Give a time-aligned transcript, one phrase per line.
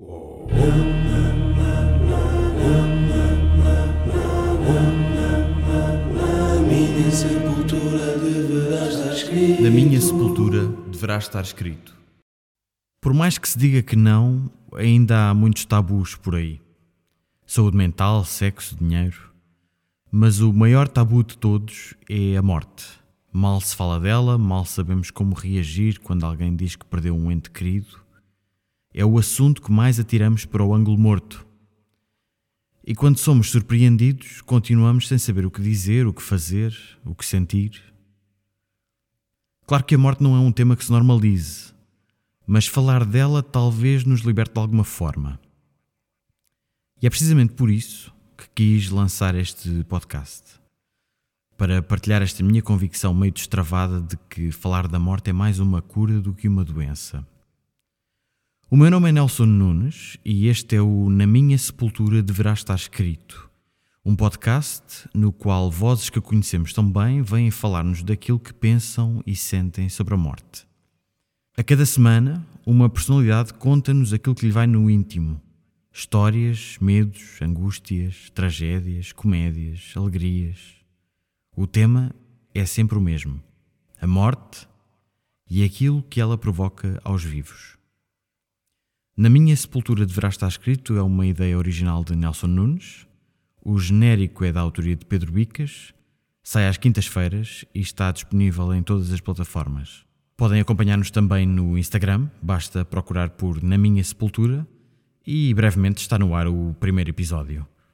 [0.00, 0.06] Na
[9.70, 11.96] minha sepultura deverá estar escrito.
[13.00, 16.60] Por mais que se diga que não, ainda há muitos tabus por aí.
[17.44, 19.32] Saúde mental, sexo, dinheiro.
[20.12, 22.86] Mas o maior tabu de todos é a morte.
[23.32, 27.50] Mal se fala dela, mal sabemos como reagir quando alguém diz que perdeu um ente
[27.50, 28.06] querido.
[28.92, 31.46] É o assunto que mais atiramos para o ângulo morto.
[32.86, 37.24] E quando somos surpreendidos, continuamos sem saber o que dizer, o que fazer, o que
[37.24, 37.82] sentir.
[39.66, 41.74] Claro que a morte não é um tema que se normalize,
[42.46, 45.38] mas falar dela talvez nos liberte de alguma forma.
[47.02, 50.58] E é precisamente por isso que quis lançar este podcast.
[51.58, 55.82] Para partilhar esta minha convicção meio destravada de que falar da morte é mais uma
[55.82, 57.26] cura do que uma doença.
[58.70, 62.74] O meu nome é Nelson Nunes e este é o Na Minha Sepultura Deverá Estar
[62.74, 63.50] Escrito,
[64.04, 69.34] um podcast no qual vozes que conhecemos tão bem vêm falar-nos daquilo que pensam e
[69.34, 70.66] sentem sobre a morte.
[71.56, 75.40] A cada semana, uma personalidade conta-nos aquilo que lhe vai no íntimo.
[75.90, 80.74] Histórias, medos, angústias, tragédias, comédias, alegrias.
[81.56, 82.14] O tema
[82.54, 83.42] é sempre o mesmo:
[83.98, 84.68] a morte
[85.48, 87.78] e aquilo que ela provoca aos vivos.
[89.20, 93.04] Na minha sepultura deverá estar escrito é uma ideia original de Nelson Nunes.
[93.60, 95.92] O genérico é da autoria de Pedro Bicas.
[96.40, 100.04] Sai às quintas-feiras e está disponível em todas as plataformas.
[100.36, 104.64] Podem acompanhar-nos também no Instagram, basta procurar por Na Minha Sepultura
[105.26, 107.66] e brevemente está no ar o primeiro episódio.